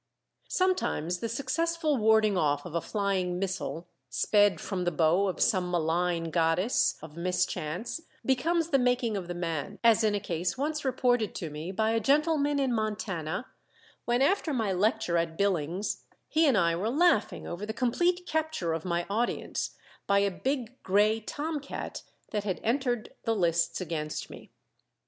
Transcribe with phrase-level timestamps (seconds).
[0.47, 5.69] Sometimes the successful warding off of a flying missile sped from the bow of some
[5.69, 10.83] malign goddess of mischance becomes the making of the man, as in a case once
[10.83, 13.45] reported to me by a gentleman in Montana
[14.05, 18.73] when after my lecture at Billings he and I were laughing over the complete capture
[18.73, 19.75] of my audience
[20.07, 24.49] by a big gray tomcat that had entered the lists against me.